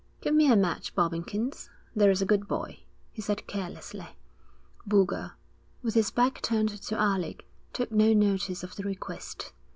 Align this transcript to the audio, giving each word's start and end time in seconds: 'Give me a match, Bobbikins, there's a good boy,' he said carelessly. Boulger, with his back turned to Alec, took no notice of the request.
'Give 0.19 0.33
me 0.33 0.51
a 0.51 0.55
match, 0.55 0.95
Bobbikins, 0.95 1.69
there's 1.95 2.23
a 2.23 2.25
good 2.25 2.47
boy,' 2.47 2.79
he 3.11 3.21
said 3.21 3.45
carelessly. 3.45 4.15
Boulger, 4.83 5.33
with 5.83 5.93
his 5.93 6.09
back 6.09 6.41
turned 6.41 6.69
to 6.69 6.97
Alec, 6.99 7.45
took 7.71 7.91
no 7.91 8.11
notice 8.11 8.63
of 8.63 8.75
the 8.75 8.83
request. 8.83 9.51